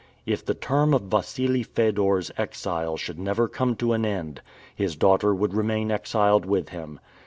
If 0.25 0.43
the 0.43 0.55
term 0.55 0.95
of 0.95 1.13
Wassili 1.13 1.61
Fedor's 1.61 2.31
exile 2.35 2.97
should 2.97 3.19
never 3.19 3.47
come 3.47 3.75
to 3.75 3.93
an 3.93 4.03
end, 4.03 4.41
his 4.75 4.95
daughter 4.95 5.31
would 5.35 5.53
remain 5.53 5.91
exiled 5.91 6.43
with 6.43 6.69
him. 6.69 6.99